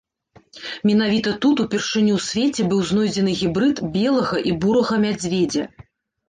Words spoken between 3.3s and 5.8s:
гібрыд белага і бурага мядзведзя.